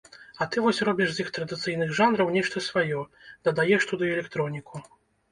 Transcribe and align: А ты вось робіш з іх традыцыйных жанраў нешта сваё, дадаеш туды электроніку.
А 0.43 0.45
ты 0.53 0.61
вось 0.67 0.79
робіш 0.87 1.09
з 1.17 1.23
іх 1.25 1.27
традыцыйных 1.35 1.91
жанраў 1.99 2.31
нешта 2.37 2.63
сваё, 2.69 3.03
дадаеш 3.49 3.85
туды 3.91 4.09
электроніку. 4.15 4.81